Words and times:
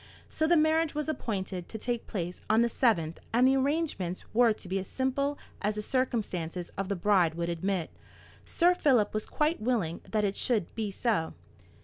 So 0.31 0.47
the 0.47 0.57
marriage 0.57 0.95
was 0.95 1.07
appointed 1.07 1.69
to 1.69 1.77
take 1.77 2.07
place 2.07 2.41
on 2.49 2.63
the 2.63 2.67
7th, 2.67 3.17
and 3.31 3.47
the 3.47 3.55
arrangements 3.55 4.25
were 4.33 4.51
to 4.51 4.67
be 4.67 4.79
as 4.79 4.87
simple 4.87 5.37
as 5.61 5.75
the 5.75 5.83
circumstances 5.83 6.71
of 6.75 6.89
the 6.89 6.95
bride 6.95 7.35
would 7.35 7.49
admit. 7.49 7.91
Sir 8.43 8.73
Philip 8.73 9.13
was 9.13 9.27
quite 9.27 9.61
willing 9.61 10.01
that 10.09 10.25
it 10.25 10.35
should 10.35 10.73
be 10.73 10.89
so. 10.89 11.35